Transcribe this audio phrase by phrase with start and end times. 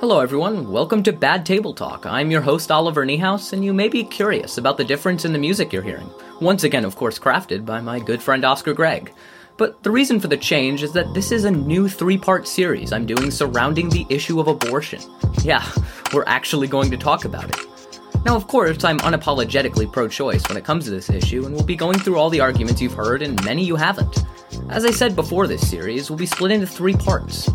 [0.00, 0.72] Hello, everyone.
[0.72, 2.06] Welcome to Bad Table Talk.
[2.06, 5.38] I'm your host, Oliver Niehaus, and you may be curious about the difference in the
[5.38, 6.08] music you're hearing.
[6.40, 9.12] Once again, of course, crafted by my good friend Oscar Gregg.
[9.58, 12.94] But the reason for the change is that this is a new three part series
[12.94, 15.02] I'm doing surrounding the issue of abortion.
[15.42, 15.70] Yeah,
[16.14, 17.66] we're actually going to talk about it.
[18.24, 21.62] Now, of course, I'm unapologetically pro choice when it comes to this issue, and we'll
[21.62, 24.24] be going through all the arguments you've heard and many you haven't.
[24.70, 27.50] As I said before this series, will be split into three parts.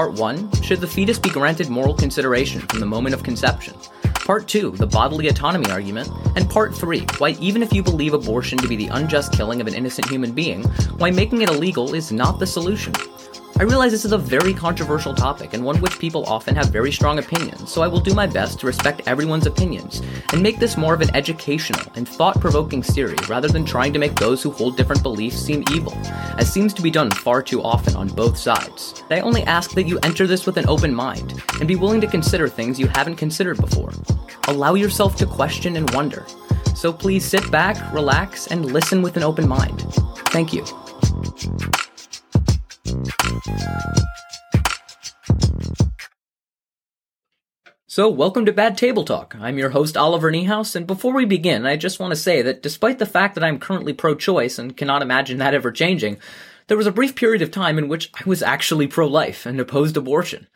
[0.00, 3.76] Part 1 Should the fetus be granted moral consideration from the moment of conception?
[4.02, 6.08] Part 2 The bodily autonomy argument.
[6.36, 9.66] And Part 3 Why, even if you believe abortion to be the unjust killing of
[9.66, 10.62] an innocent human being,
[10.96, 12.94] why making it illegal is not the solution.
[13.60, 16.90] I realize this is a very controversial topic and one which people often have very
[16.90, 20.00] strong opinions, so I will do my best to respect everyone's opinions
[20.32, 23.98] and make this more of an educational and thought provoking series rather than trying to
[23.98, 25.92] make those who hold different beliefs seem evil,
[26.38, 29.04] as seems to be done far too often on both sides.
[29.10, 32.06] I only ask that you enter this with an open mind and be willing to
[32.06, 33.92] consider things you haven't considered before.
[34.48, 36.24] Allow yourself to question and wonder.
[36.74, 39.82] So please sit back, relax, and listen with an open mind.
[40.30, 40.64] Thank you.
[47.92, 49.34] So, welcome to Bad Table Talk.
[49.40, 52.62] I'm your host, Oliver Niehaus, and before we begin, I just want to say that
[52.62, 56.18] despite the fact that I'm currently pro choice and cannot imagine that ever changing,
[56.68, 59.58] there was a brief period of time in which I was actually pro life and
[59.58, 60.46] opposed abortion.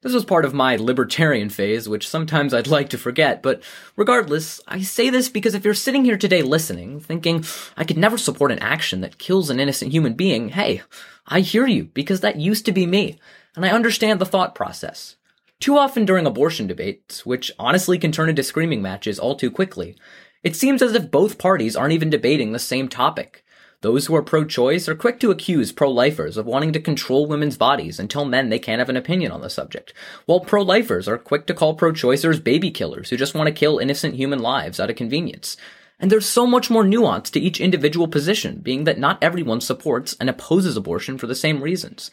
[0.00, 3.62] This was part of my libertarian phase, which sometimes I'd like to forget, but
[3.94, 7.44] regardless, I say this because if you're sitting here today listening, thinking,
[7.76, 10.82] I could never support an action that kills an innocent human being, hey,
[11.24, 13.20] I hear you, because that used to be me,
[13.54, 15.14] and I understand the thought process.
[15.60, 19.94] Too often during abortion debates, which honestly can turn into screaming matches all too quickly,
[20.42, 23.44] it seems as if both parties aren't even debating the same topic.
[23.82, 27.98] Those who are pro-choice are quick to accuse pro-lifers of wanting to control women's bodies
[27.98, 29.92] and tell men they can't have an opinion on the subject,
[30.24, 34.14] while pro-lifers are quick to call pro-choicers baby killers who just want to kill innocent
[34.14, 35.58] human lives out of convenience.
[35.98, 40.16] And there's so much more nuance to each individual position, being that not everyone supports
[40.18, 42.10] and opposes abortion for the same reasons.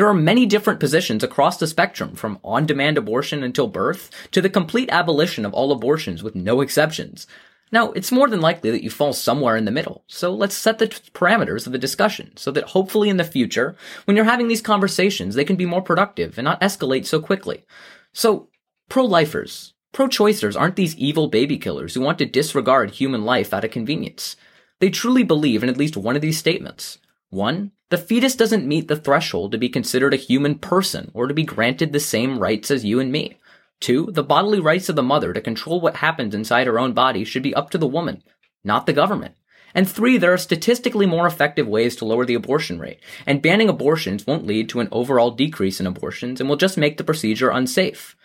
[0.00, 4.48] There are many different positions across the spectrum, from on-demand abortion until birth, to the
[4.48, 7.26] complete abolition of all abortions with no exceptions.
[7.70, 10.78] Now, it's more than likely that you fall somewhere in the middle, so let's set
[10.78, 14.62] the parameters of the discussion so that hopefully in the future, when you're having these
[14.62, 17.66] conversations, they can be more productive and not escalate so quickly.
[18.14, 18.48] So,
[18.88, 23.70] pro-lifers, pro-choicers aren't these evil baby killers who want to disregard human life out of
[23.70, 24.36] convenience.
[24.78, 26.96] They truly believe in at least one of these statements.
[27.28, 31.34] One, the fetus doesn't meet the threshold to be considered a human person or to
[31.34, 33.36] be granted the same rights as you and me.
[33.80, 37.24] Two, the bodily rights of the mother to control what happens inside her own body
[37.24, 38.22] should be up to the woman,
[38.62, 39.34] not the government.
[39.74, 43.68] And three, there are statistically more effective ways to lower the abortion rate, and banning
[43.68, 47.50] abortions won't lead to an overall decrease in abortions and will just make the procedure
[47.50, 48.16] unsafe.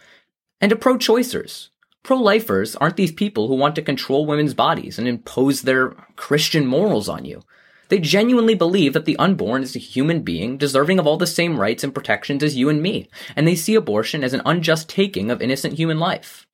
[0.60, 1.70] And to pro-choicers,
[2.04, 7.08] pro-lifers aren't these people who want to control women's bodies and impose their Christian morals
[7.08, 7.44] on you.
[7.90, 11.60] They genuinely believe that the unborn is a human being deserving of all the same
[11.60, 15.30] rights and protections as you and me, and they see abortion as an unjust taking
[15.30, 16.48] of innocent human life.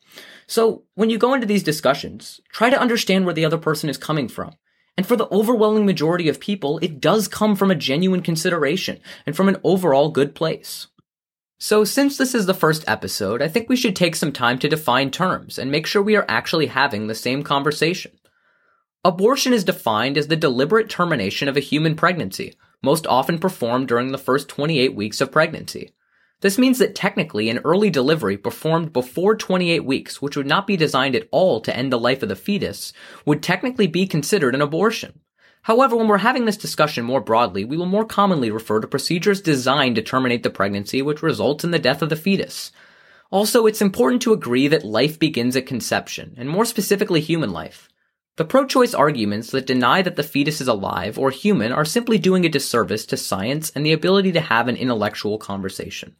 [0.47, 3.97] So, when you go into these discussions, try to understand where the other person is
[3.97, 4.53] coming from.
[4.97, 9.35] And for the overwhelming majority of people, it does come from a genuine consideration and
[9.35, 10.87] from an overall good place.
[11.57, 14.67] So, since this is the first episode, I think we should take some time to
[14.67, 18.11] define terms and make sure we are actually having the same conversation.
[19.03, 22.53] Abortion is defined as the deliberate termination of a human pregnancy,
[22.83, 25.91] most often performed during the first 28 weeks of pregnancy.
[26.41, 30.77] This means that technically an early delivery performed before 28 weeks, which would not be
[30.77, 32.93] designed at all to end the life of the fetus,
[33.25, 35.19] would technically be considered an abortion.
[35.63, 39.41] However, when we're having this discussion more broadly, we will more commonly refer to procedures
[39.41, 42.71] designed to terminate the pregnancy which results in the death of the fetus.
[43.31, 47.90] Also, it's important to agree that life begins at conception, and more specifically human life.
[48.37, 52.45] The pro-choice arguments that deny that the fetus is alive or human are simply doing
[52.45, 56.15] a disservice to science and the ability to have an intellectual conversation.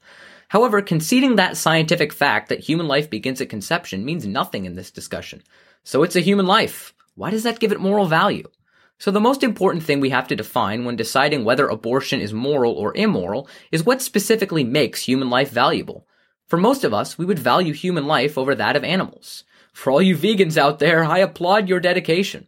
[0.49, 4.91] However, conceding that scientific fact that human life begins at conception means nothing in this
[4.91, 5.41] discussion.
[5.85, 6.93] So it's a human life.
[7.15, 8.49] Why does that give it moral value?
[8.97, 12.73] So the most important thing we have to define when deciding whether abortion is moral
[12.73, 16.05] or immoral is what specifically makes human life valuable.
[16.47, 19.45] For most of us, we would value human life over that of animals.
[19.73, 22.47] For all you vegans out there, I applaud your dedication.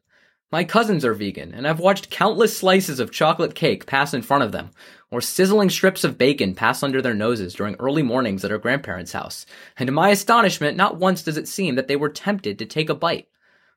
[0.51, 4.43] My cousins are vegan, and I've watched countless slices of chocolate cake pass in front
[4.43, 4.69] of them,
[5.09, 9.13] or sizzling strips of bacon pass under their noses during early mornings at our grandparents'
[9.13, 9.47] house.
[9.77, 12.91] And to my astonishment, not once does it seem that they were tempted to take
[12.91, 13.29] a bite.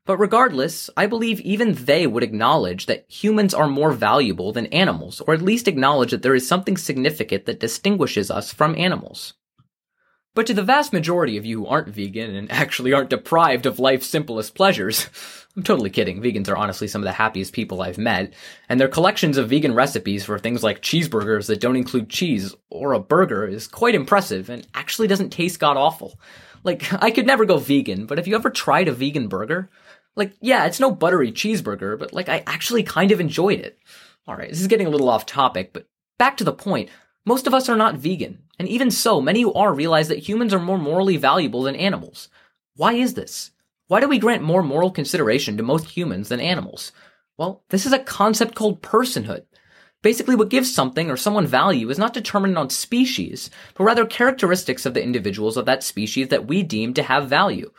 [0.04, 5.22] But regardless, I believe even they would acknowledge that humans are more valuable than animals,
[5.22, 9.32] or at least acknowledge that there is something significant that distinguishes us from animals.
[10.36, 13.78] But to the vast majority of you who aren't vegan and actually aren't deprived of
[13.78, 15.08] life's simplest pleasures,
[15.56, 16.20] I'm totally kidding.
[16.20, 18.34] Vegans are honestly some of the happiest people I've met,
[18.68, 22.92] and their collections of vegan recipes for things like cheeseburgers that don't include cheese or
[22.92, 26.20] a burger is quite impressive and actually doesn't taste god awful.
[26.64, 29.70] Like, I could never go vegan, but have you ever tried a vegan burger?
[30.16, 33.78] Like, yeah, it's no buttery cheeseburger, but like, I actually kind of enjoyed it.
[34.28, 35.88] Alright, this is getting a little off topic, but
[36.18, 36.90] back to the point.
[37.26, 40.54] Most of us are not vegan, and even so, many who are realize that humans
[40.54, 42.28] are more morally valuable than animals.
[42.76, 43.50] Why is this?
[43.88, 46.92] Why do we grant more moral consideration to most humans than animals?
[47.36, 49.42] Well, this is a concept called personhood.
[50.02, 54.86] Basically, what gives something or someone value is not determined on species, but rather characteristics
[54.86, 57.72] of the individuals of that species that we deem to have value.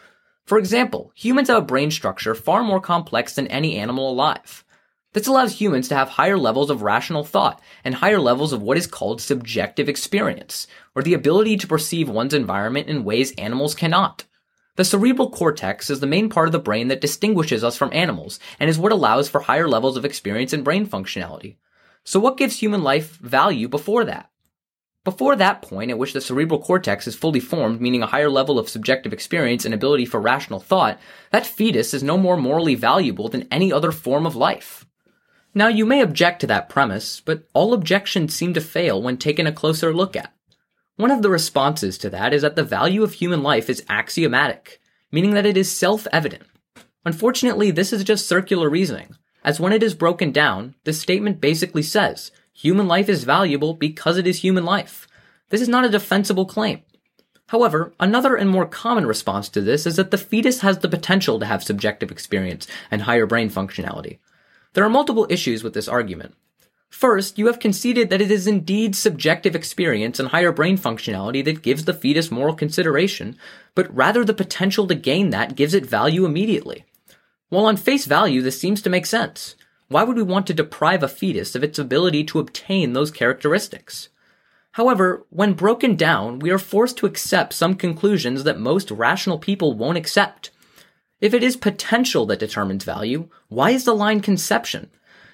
[0.45, 4.65] For example, humans have a brain structure far more complex than any animal alive.
[5.13, 8.77] This allows humans to have higher levels of rational thought and higher levels of what
[8.77, 14.25] is called subjective experience, or the ability to perceive one's environment in ways animals cannot.
[14.75, 18.39] The cerebral cortex is the main part of the brain that distinguishes us from animals
[18.59, 21.55] and is what allows for higher levels of experience and brain functionality.
[22.03, 24.29] So what gives human life value before that?
[25.03, 28.59] Before that point at which the cerebral cortex is fully formed, meaning a higher level
[28.59, 30.99] of subjective experience and ability for rational thought,
[31.31, 34.85] that fetus is no more morally valuable than any other form of life.
[35.53, 39.47] Now you may object to that premise, but all objections seem to fail when taken
[39.47, 40.33] a closer look at.
[40.95, 44.79] One of the responses to that is that the value of human life is axiomatic,
[45.11, 46.43] meaning that it is self-evident.
[47.05, 49.15] Unfortunately, this is just circular reasoning,
[49.47, 54.17] as when it is broken down, this statement basically says, human life is valuable because
[54.17, 55.07] it is human life.
[55.49, 56.81] This is not a defensible claim.
[57.47, 61.39] However, another and more common response to this is that the fetus has the potential
[61.39, 64.17] to have subjective experience and higher brain functionality.
[64.77, 66.35] There are multiple issues with this argument.
[66.91, 71.63] First, you have conceded that it is indeed subjective experience and higher brain functionality that
[71.63, 73.39] gives the fetus moral consideration,
[73.73, 76.85] but rather the potential to gain that gives it value immediately.
[77.49, 79.55] While on face value, this seems to make sense.
[79.87, 84.09] Why would we want to deprive a fetus of its ability to obtain those characteristics?
[84.73, 89.73] However, when broken down, we are forced to accept some conclusions that most rational people
[89.73, 90.51] won't accept.
[91.19, 94.91] If it is potential that determines value, why is the line conception?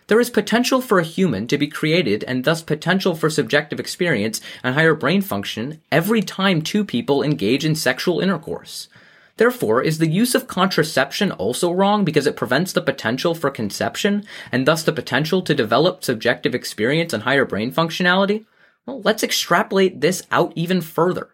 [0.08, 4.40] There is potential for a human to be created and thus potential for subjective experience
[4.64, 8.88] and higher brain function every time two people engage in sexual intercourse.
[9.36, 14.24] Therefore, is the use of contraception also wrong because it prevents the potential for conception
[14.54, 18.46] and thus the potential to develop subjective experience and higher brain functionality?
[18.86, 21.33] Well, let's extrapolate this out even further.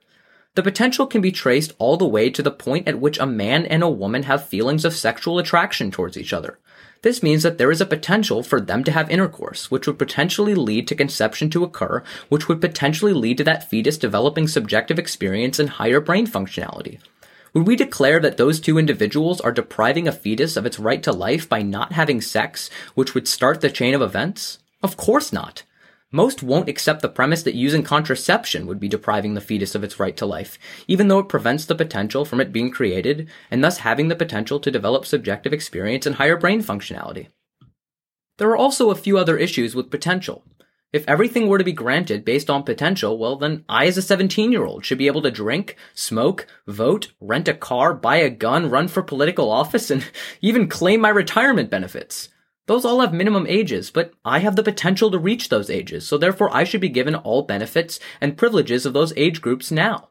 [0.56, 3.66] The potential can be traced all the way to the point at which a man
[3.66, 6.60] and a woman have feelings of sexual attraction towards each other.
[7.02, 10.54] This means that there is a potential for them to have intercourse, which would potentially
[10.54, 15.60] lead to conception to occur, which would potentially lead to that fetus developing subjective experience
[15.60, 17.00] and higher brain functionality.
[17.54, 21.14] Would we declare that those two individuals are depriving a fetus of its right to
[21.14, 24.60] life by not having sex, which would start the chain of events?
[24.84, 25.64] Of course not.
[26.12, 30.00] Most won't accept the premise that using contraception would be depriving the fetus of its
[30.00, 30.58] right to life,
[30.88, 34.60] even though it prevents the potential from it being created, and thus having the potential
[34.60, 37.28] to develop subjective experience and higher brain functionality.
[38.40, 40.44] There are also a few other issues with potential.
[40.92, 44.52] If everything were to be granted based on potential, well then I as a 17
[44.52, 48.72] year old should be able to drink, smoke, vote, rent a car, buy a gun,
[48.72, 50.04] run for political office, and
[50.42, 52.30] even claim my retirement benefits.
[52.70, 56.20] Those all have minimum ages, but I have the potential to reach those ages, so
[56.20, 60.10] therefore I should be given all benefits and privileges of those age groups now.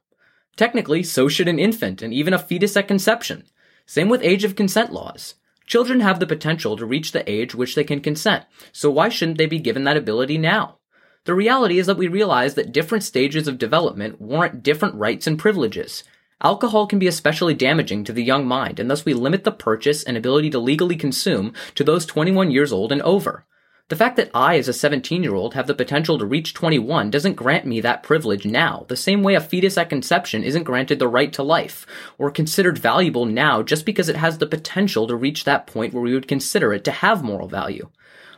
[0.57, 3.45] Technically, so should an infant and even a fetus at conception.
[3.87, 5.37] Same with age of consent laws.
[5.67, 9.39] Children have the potential to reach the age which they can consent, so why shouldn't
[9.39, 10.79] they be given that ability now?
[11.27, 15.39] The reality is that we realize that different stages of development warrant different rights and
[15.39, 16.03] privileges,
[16.41, 20.05] Alcohol can be especially damaging to the young mind, and thus we limit the purchase
[20.05, 23.45] and ability to legally consume to those 21 years old and over.
[23.89, 27.11] The fact that I, as a 17 year old, have the potential to reach 21
[27.11, 30.99] doesn't grant me that privilege now, the same way a fetus at conception isn't granted
[30.99, 31.87] the right to life,
[32.19, 36.03] or considered valuable now just because it has the potential to reach that point where
[36.03, 37.89] we would consider it to have moral value.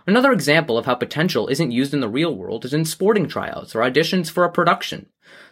[0.07, 3.75] Another example of how potential isn't used in the real world is in sporting tryouts
[3.75, 5.07] or auditions for a production.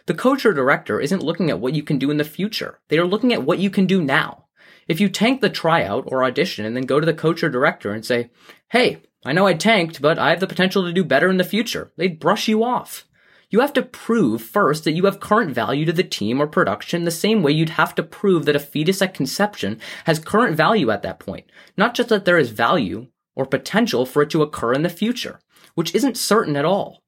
[0.09, 2.79] The coach or director isn't looking at what you can do in the future.
[2.87, 4.45] They are looking at what you can do now.
[4.87, 7.91] If you tank the tryout or audition and then go to the coach or director
[7.91, 8.31] and say,
[8.71, 11.43] Hey, I know I tanked, but I have the potential to do better in the
[11.43, 13.05] future, they'd brush you off.
[13.51, 17.03] You have to prove first that you have current value to the team or production
[17.03, 20.89] the same way you'd have to prove that a fetus at conception has current value
[20.89, 21.45] at that point.
[21.77, 25.39] Not just that there is value or potential for it to occur in the future,
[25.75, 27.03] which isn't certain at all.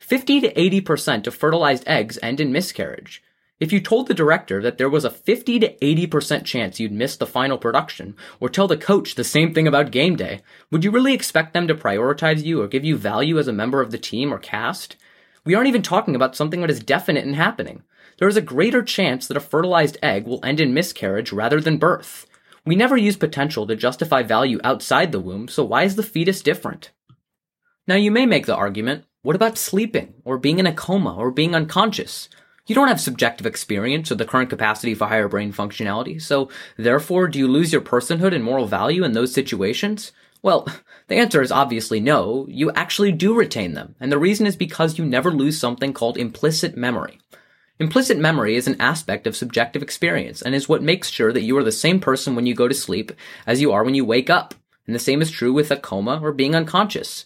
[0.00, 3.22] 50 to 80% of fertilized eggs end in miscarriage.
[3.60, 7.16] If you told the director that there was a 50 to 80% chance you'd miss
[7.16, 10.90] the final production, or tell the coach the same thing about game day, would you
[10.90, 13.98] really expect them to prioritize you or give you value as a member of the
[13.98, 14.96] team or cast?
[15.44, 17.84] We aren't even talking about something that is definite and happening.
[18.18, 21.78] There is a greater chance that a fertilized egg will end in miscarriage rather than
[21.78, 22.26] birth.
[22.66, 26.42] We never use potential to justify value outside the womb, so why is the fetus
[26.42, 26.90] different?
[27.86, 31.30] Now you may make the argument, what about sleeping, or being in a coma, or
[31.30, 32.28] being unconscious?
[32.66, 37.26] You don't have subjective experience or the current capacity for higher brain functionality, so therefore
[37.28, 40.12] do you lose your personhood and moral value in those situations?
[40.42, 40.68] Well,
[41.08, 42.46] the answer is obviously no.
[42.50, 46.18] You actually do retain them, and the reason is because you never lose something called
[46.18, 47.18] implicit memory.
[47.78, 51.56] Implicit memory is an aspect of subjective experience and is what makes sure that you
[51.56, 53.10] are the same person when you go to sleep
[53.46, 54.54] as you are when you wake up.
[54.86, 57.24] And the same is true with a coma or being unconscious.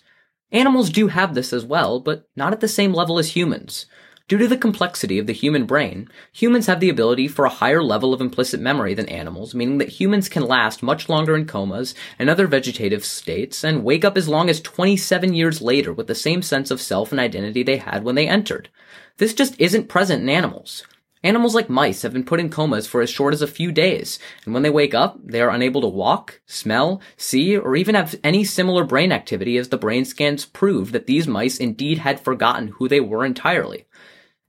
[0.51, 3.87] Animals do have this as well, but not at the same level as humans.
[4.29, 7.83] Due to the complexity of the human brain, humans have the ability for a higher
[7.83, 11.95] level of implicit memory than animals, meaning that humans can last much longer in comas
[12.19, 16.15] and other vegetative states and wake up as long as 27 years later with the
[16.15, 18.69] same sense of self and identity they had when they entered.
[19.17, 20.85] This just isn't present in animals.
[21.23, 24.21] Animals like mice have been put in comas for as short as a few days,
[24.45, 28.15] and when they wake up, they are unable to walk, smell, see, or even have
[28.23, 32.69] any similar brain activity as the brain scans prove that these mice indeed had forgotten
[32.69, 33.87] who they were entirely.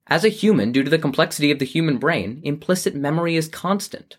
[0.05, 4.17] As a human, due to the complexity of the human brain, implicit memory is constant.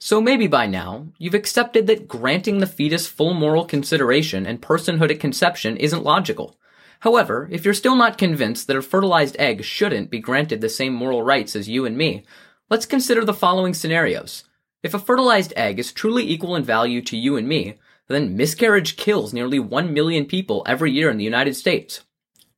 [0.00, 5.12] So maybe by now, you've accepted that granting the fetus full moral consideration and personhood
[5.12, 6.56] at conception isn't logical.
[7.02, 10.92] However, if you're still not convinced that a fertilized egg shouldn't be granted the same
[10.92, 12.22] moral rights as you and me,
[12.70, 14.44] let's consider the following scenarios.
[14.84, 17.74] If a fertilized egg is truly equal in value to you and me,
[18.06, 22.02] then miscarriage kills nearly 1 million people every year in the United States.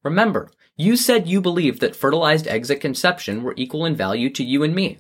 [0.02, 4.44] Remember, you said you believed that fertilized eggs at conception were equal in value to
[4.44, 4.98] you and me.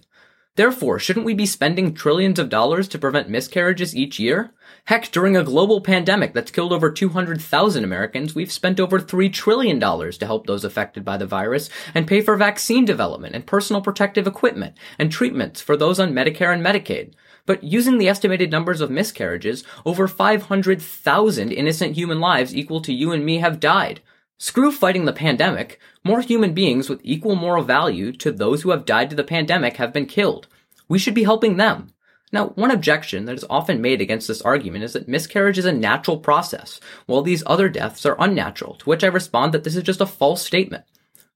[0.56, 4.52] Therefore, shouldn't we be spending trillions of dollars to prevent miscarriages each year?
[4.84, 9.80] Heck, during a global pandemic that's killed over 200,000 Americans, we've spent over $3 trillion
[9.80, 14.28] to help those affected by the virus and pay for vaccine development and personal protective
[14.28, 17.14] equipment and treatments for those on Medicare and Medicaid.
[17.46, 23.10] But using the estimated numbers of miscarriages, over 500,000 innocent human lives equal to you
[23.10, 24.02] and me have died.
[24.44, 25.80] Screw fighting the pandemic.
[26.04, 29.78] More human beings with equal moral value to those who have died to the pandemic
[29.78, 30.48] have been killed.
[30.86, 31.94] We should be helping them.
[32.30, 35.72] Now, one objection that is often made against this argument is that miscarriage is a
[35.72, 39.82] natural process, while these other deaths are unnatural, to which I respond that this is
[39.82, 40.84] just a false statement.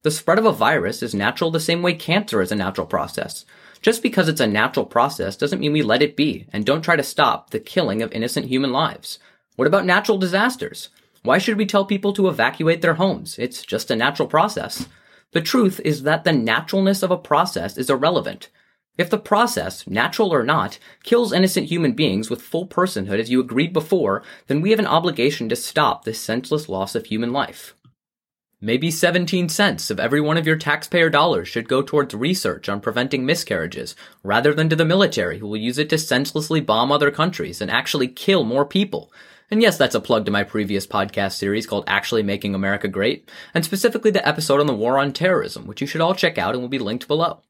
[0.03, 3.47] The spread of a virus is natural the same way cancer is a natural process.
[3.81, 6.95] Just because it's a natural process doesn't mean we let it be and don't try
[6.95, 9.19] to stop the killing of innocent human lives.
[9.57, 10.91] What about natural disasters?
[11.23, 13.39] Why should we tell people to evacuate their homes?
[13.39, 14.89] It's just a natural process.
[15.33, 18.49] The truth is that the naturalness of a process is irrelevant.
[18.97, 23.39] If the process, natural or not, kills innocent human beings with full personhood as you
[23.39, 27.75] agreed before, then we have an obligation to stop this senseless loss of human life.
[28.61, 32.81] Maybe 17 cents of every one of your taxpayer dollars should go towards research on
[32.81, 33.95] preventing miscarriages,
[34.25, 37.71] rather than to the military who will use it to senselessly bomb other countries and
[37.71, 39.13] actually kill more people.
[39.51, 43.31] And yes, that's a plug to my previous podcast series called Actually Making America Great,
[43.55, 46.53] and specifically the episode on the war on terrorism, which you should all check out
[46.53, 47.41] and will be linked below.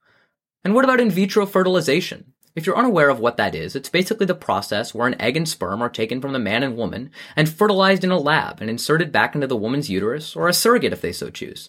[0.62, 2.34] And what about in vitro fertilization?
[2.54, 5.48] If you're unaware of what that is, it's basically the process where an egg and
[5.48, 9.10] sperm are taken from the man and woman and fertilized in a lab and inserted
[9.10, 11.68] back into the woman's uterus, or a surrogate if they so choose.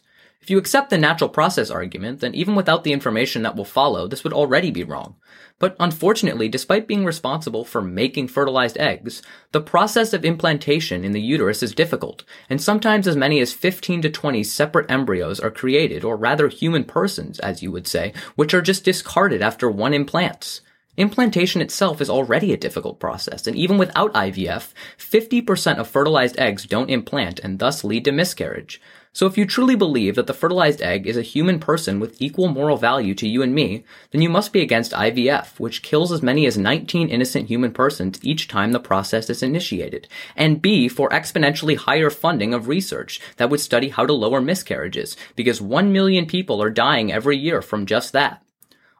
[0.49, 4.07] If you accept the natural process argument, then even without the information that will follow,
[4.07, 5.15] this would already be wrong.
[5.59, 11.21] But unfortunately, despite being responsible for making fertilized eggs, the process of implantation in the
[11.21, 16.03] uterus is difficult, and sometimes as many as 15 to 20 separate embryos are created,
[16.03, 20.61] or rather human persons, as you would say, which are just discarded after one implants.
[20.97, 26.65] Implantation itself is already a difficult process, and even without IVF, 50% of fertilized eggs
[26.65, 28.81] don't implant and thus lead to miscarriage.
[29.11, 32.47] So if you truly believe that the fertilized egg is a human person with equal
[32.47, 36.21] moral value to you and me, then you must be against IVF, which kills as
[36.21, 41.09] many as 19 innocent human persons each time the process is initiated, and B, for
[41.09, 46.27] exponentially higher funding of research that would study how to lower miscarriages, because 1 million
[46.27, 48.43] people are dying every year from just that.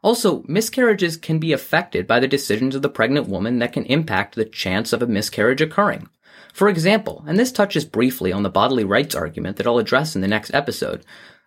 [0.01, 4.35] Also, miscarriages can be affected by the decisions of the pregnant woman that can impact
[4.35, 6.09] the chance of a miscarriage occurring.
[6.53, 10.21] For example, and this touches briefly on the bodily rights argument that I'll address in
[10.21, 11.05] the next episode,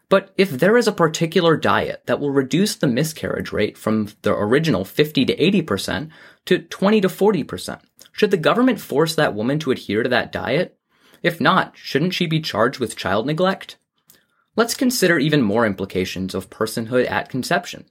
[0.09, 4.35] but if there is a particular diet that will reduce the miscarriage rate from the
[4.35, 6.11] original 50 to 80%
[6.47, 7.81] to 20 to 40%,
[8.13, 10.79] should the government force that woman to adhere to that diet?
[11.23, 13.79] If not, shouldn't she be charged with child neglect?
[14.55, 17.87] Let's consider even more implications of personhood at conception.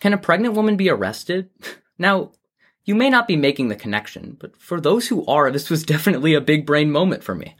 [0.00, 1.50] Can a pregnant woman be arrested?
[1.98, 2.32] Now,
[2.86, 6.32] you may not be making the connection, but for those who are, this was definitely
[6.32, 7.54] a big brain moment for me.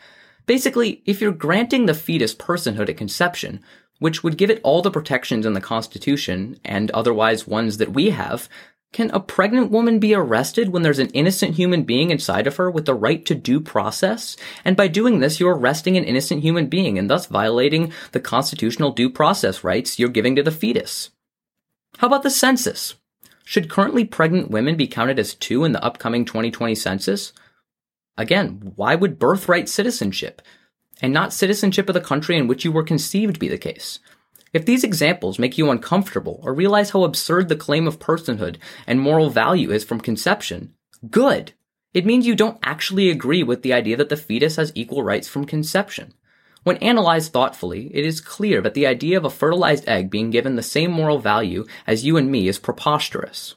[0.47, 3.61] Basically, if you're granting the fetus personhood at conception,
[3.99, 8.11] which would give it all the protections in the Constitution and otherwise ones that we
[8.11, 8.49] have,
[8.93, 12.71] can a pregnant woman be arrested when there's an innocent human being inside of her
[12.71, 14.37] with the right to due process?
[14.65, 18.93] And by doing this, you're arresting an innocent human being and thus violating the constitutional
[18.93, 21.11] due process rights you're giving to the fetus.
[21.99, 22.95] How about the census?
[23.49, 27.33] Should currently pregnant women be counted as two in the upcoming 2020 census?
[28.19, 30.43] Again, why would birthright citizenship
[31.01, 34.01] and not citizenship of the country in which you were conceived be the case?
[34.53, 39.01] If these examples make you uncomfortable or realize how absurd the claim of personhood and
[39.01, 40.75] moral value is from conception,
[41.09, 41.53] good.
[41.95, 45.29] It means you don't actually agree with the idea that the fetus has equal rights
[45.29, 46.15] from conception.
[46.67, 50.57] When analyzed thoughtfully, it is clear that the idea of a fertilized egg being given
[50.57, 53.55] the same moral value as you and me is preposterous.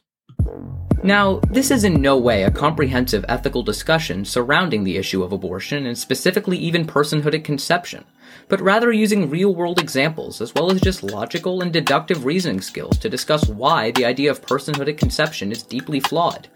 [1.01, 5.87] Now, this is in no way a comprehensive ethical discussion surrounding the issue of abortion
[5.87, 8.05] and specifically even personhood at conception,
[8.47, 12.99] but rather using real world examples as well as just logical and deductive reasoning skills
[12.99, 16.47] to discuss why the idea of personhood at conception is deeply flawed.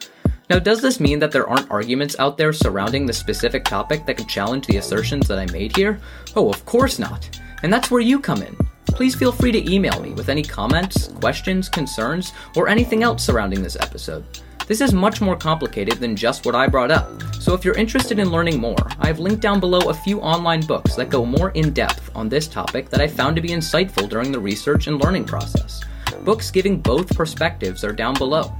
[0.49, 4.17] Now, does this mean that there aren't arguments out there surrounding the specific topic that
[4.17, 5.99] could challenge the assertions that I made here?
[6.35, 7.39] Oh, of course not.
[7.63, 8.57] And that's where you come in.
[8.87, 13.63] Please feel free to email me with any comments, questions, concerns, or anything else surrounding
[13.63, 14.25] this episode.
[14.67, 18.19] This is much more complicated than just what I brought up, so if you're interested
[18.19, 21.73] in learning more, I've linked down below a few online books that go more in
[21.73, 25.25] depth on this topic that I found to be insightful during the research and learning
[25.25, 25.81] process.
[26.23, 28.53] Books giving both perspectives are down below.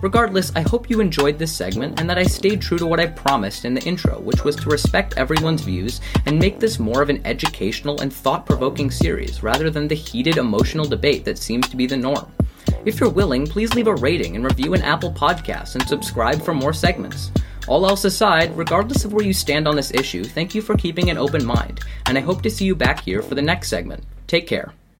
[0.00, 3.06] Regardless, I hope you enjoyed this segment and that I stayed true to what I
[3.06, 7.10] promised in the intro, which was to respect everyone's views and make this more of
[7.10, 11.76] an educational and thought provoking series rather than the heated emotional debate that seems to
[11.76, 12.30] be the norm.
[12.84, 16.54] If you're willing, please leave a rating and review an Apple Podcast and subscribe for
[16.54, 17.32] more segments.
[17.66, 21.10] All else aside, regardless of where you stand on this issue, thank you for keeping
[21.10, 24.04] an open mind, and I hope to see you back here for the next segment.
[24.28, 24.72] Take care.